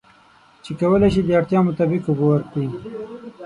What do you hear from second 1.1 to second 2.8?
شي د اړتیا مطابق اوبه ورکړي.